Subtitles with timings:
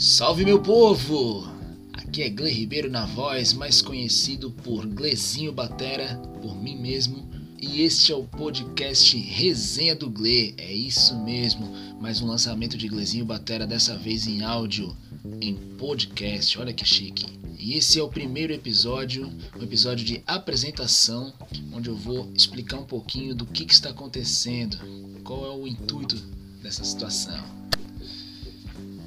[0.00, 1.46] Salve meu povo!
[1.92, 7.28] Aqui é Gle Ribeiro na voz, mais conhecido por Glezinho Batera, por mim mesmo.
[7.60, 10.54] E este é o podcast Resenha do Gle.
[10.56, 11.70] É isso mesmo,
[12.00, 14.96] mais um lançamento de Glezinho Batera, dessa vez em áudio,
[15.38, 16.58] em podcast.
[16.58, 17.26] Olha que chique.
[17.58, 21.30] E esse é o primeiro episódio, um episódio de apresentação,
[21.74, 24.78] onde eu vou explicar um pouquinho do que, que está acontecendo,
[25.22, 26.16] qual é o intuito
[26.62, 27.59] dessa situação.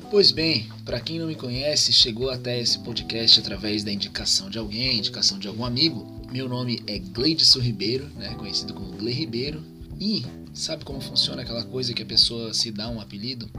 [0.09, 4.57] Pois bem, para quem não me conhece, chegou até esse podcast através da indicação de
[4.57, 6.05] alguém, indicação de algum amigo.
[6.31, 9.63] Meu nome é Gleidson Ribeiro, né, conhecido como Gle Ribeiro.
[9.99, 13.49] E sabe como funciona aquela coisa que a pessoa se dá um apelido?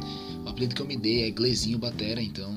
[0.45, 2.56] O apelido que eu me dei é Glezinho Batera, então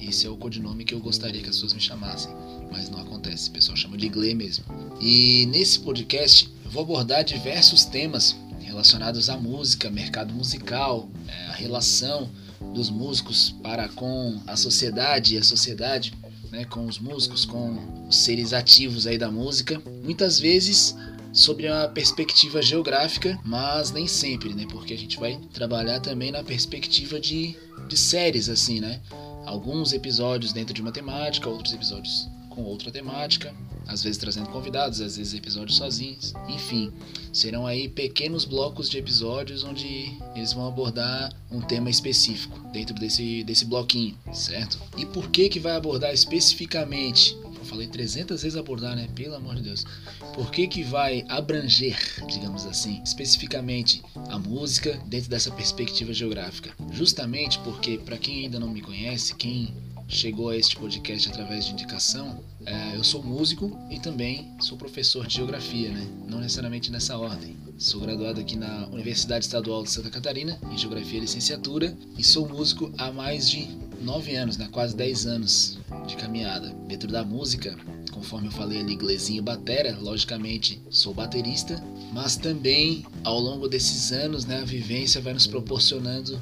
[0.00, 2.32] esse é o codinome que eu gostaria que as pessoas me chamassem.
[2.70, 4.64] Mas não acontece, o pessoal chama de Gle mesmo.
[5.00, 11.52] E nesse podcast eu vou abordar diversos temas relacionados à música, mercado musical, é, a
[11.52, 16.12] relação dos músicos para com a sociedade e a sociedade
[16.50, 20.94] né, com os músicos, com os seres ativos aí da música, muitas vezes
[21.32, 24.64] sobre uma perspectiva geográfica, mas nem sempre, né?
[24.70, 27.54] Porque a gente vai trabalhar também na perspectiva de,
[27.86, 29.00] de séries, assim, né?
[29.44, 32.26] Alguns episódios dentro de uma temática, outros episódios
[32.56, 33.54] com outra temática,
[33.86, 36.90] às vezes trazendo convidados, às vezes episódios sozinhos, enfim,
[37.30, 43.44] serão aí pequenos blocos de episódios onde eles vão abordar um tema específico dentro desse,
[43.44, 44.80] desse bloquinho, certo?
[44.96, 47.36] E por que que vai abordar especificamente?
[47.44, 49.06] Eu falei 300 vezes abordar, né?
[49.14, 49.84] Pelo amor de Deus.
[50.32, 56.70] Por que que vai abranger, digamos assim, especificamente a música dentro dessa perspectiva geográfica?
[56.92, 59.74] Justamente porque, para quem ainda não me conhece, quem
[60.08, 65.26] chegou a este podcast através de indicação, é, eu sou músico e também sou professor
[65.26, 66.06] de geografia, né?
[66.28, 67.56] Não necessariamente nessa ordem.
[67.78, 72.48] Sou graduado aqui na Universidade Estadual de Santa Catarina em Geografia e Licenciatura e sou
[72.48, 73.68] músico há mais de
[74.00, 74.68] nove anos, né?
[74.70, 76.68] quase dez anos de caminhada.
[76.86, 77.76] Dentro da música,
[78.12, 81.82] conforme eu falei ali, Glezinho Batera, logicamente sou baterista,
[82.12, 86.40] mas também ao longo desses anos, né, a vivência vai nos proporcionando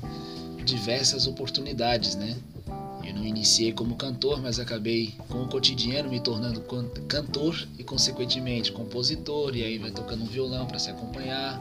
[0.64, 2.36] diversas oportunidades, né?
[3.04, 6.60] Eu não iniciei como cantor, mas acabei com o cotidiano me tornando
[7.06, 11.60] cantor e consequentemente compositor e aí vai tocando um violão para se acompanhar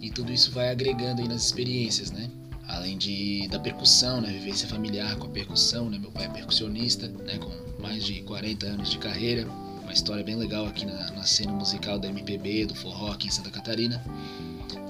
[0.00, 2.30] e tudo isso vai agregando aí nas experiências, né?
[2.68, 5.98] Além de da percussão, né, vivência familiar com a percussão, né?
[5.98, 9.46] Meu pai é percussionista, né, com mais de 40 anos de carreira,
[9.82, 13.30] uma história bem legal aqui na, na cena musical da MPB, do forró aqui em
[13.30, 14.02] Santa Catarina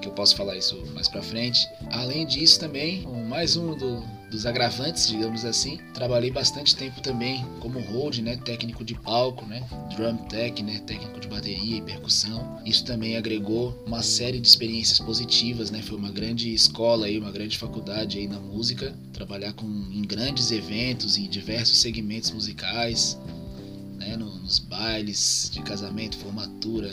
[0.01, 1.67] que eu posso falar isso mais para frente.
[1.91, 7.79] Além disso também, mais um do, dos agravantes, digamos assim, trabalhei bastante tempo também como
[7.79, 9.63] hold, né, técnico de palco, né,
[9.95, 12.59] drum tech, né, técnico de bateria e percussão.
[12.65, 17.31] Isso também agregou uma série de experiências positivas, né, foi uma grande escola aí, uma
[17.31, 23.17] grande faculdade aí na música, trabalhar com em grandes eventos em diversos segmentos musicais,
[24.81, 26.91] bailes de casamento, formatura,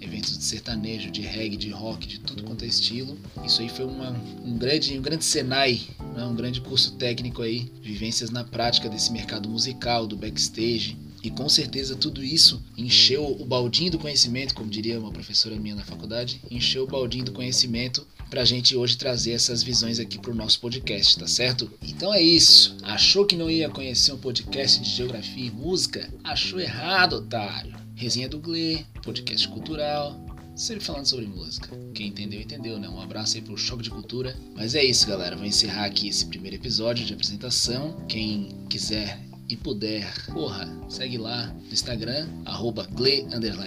[0.00, 3.18] eventos de sertanejo, de reggae, de rock, de tudo quanto é estilo.
[3.44, 4.10] Isso aí foi uma,
[4.44, 5.80] um grande, um grande Senai,
[6.14, 6.24] né?
[6.24, 10.96] um grande curso técnico aí, vivências na prática desse mercado musical, do backstage.
[11.24, 15.74] E com certeza tudo isso encheu o baldinho do conhecimento, como diria uma professora minha
[15.74, 20.18] na faculdade, encheu o baldinho do conhecimento para a gente hoje trazer essas visões aqui
[20.18, 21.70] para o nosso podcast, tá certo?
[21.82, 22.76] Então é isso.
[22.82, 26.12] Achou que não ia conhecer um podcast de geografia e música?
[26.22, 27.74] Achou errado, otário.
[27.94, 30.20] Resenha do Gle, podcast cultural,
[30.54, 31.70] sempre falando sobre música.
[31.94, 32.86] Quem entendeu, entendeu, né?
[32.86, 34.36] Um abraço aí pro Choque de Cultura.
[34.54, 35.36] Mas é isso, galera.
[35.36, 37.96] Vou encerrar aqui esse primeiro episódio de apresentação.
[38.08, 39.18] Quem quiser
[39.48, 42.88] e puder, porra, segue lá no Instagram, arroba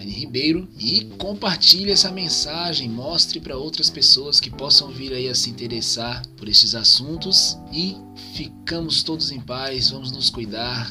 [0.06, 5.50] Ribeiro e compartilhe essa mensagem, mostre para outras pessoas que possam vir aí a se
[5.50, 7.96] interessar por esses assuntos e
[8.34, 10.90] ficamos todos em paz, vamos nos cuidar,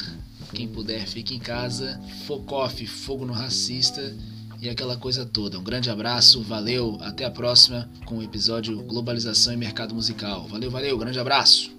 [0.55, 2.01] quem puder, fique em casa.
[2.27, 4.15] Focoff, fogo no racista
[4.61, 5.59] e aquela coisa toda.
[5.59, 10.47] Um grande abraço, valeu, até a próxima com o episódio Globalização e Mercado Musical.
[10.49, 11.76] Valeu, valeu, grande abraço.